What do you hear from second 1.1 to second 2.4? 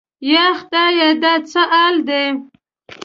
دا څه حال دی؟